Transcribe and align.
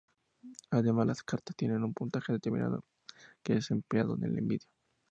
Además, 0.71 1.05
las 1.05 1.21
cartas 1.21 1.55
tienen 1.55 1.83
un 1.83 1.93
puntaje 1.93 2.33
determinado, 2.33 2.83
que 3.43 3.57
es 3.57 3.69
empleado 3.69 4.15
en 4.15 4.23
el 4.23 4.39
envido. 4.39 4.65